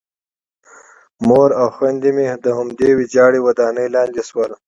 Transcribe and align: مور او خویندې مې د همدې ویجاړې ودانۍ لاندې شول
مور 1.27 1.49
او 1.61 1.67
خویندې 1.75 2.09
مې 2.15 2.25
د 2.45 2.47
همدې 2.57 2.89
ویجاړې 2.93 3.39
ودانۍ 3.45 3.87
لاندې 3.95 4.21
شول 4.29 4.51